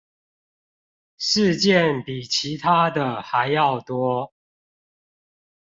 [1.19, 4.33] 事件比其他的還要多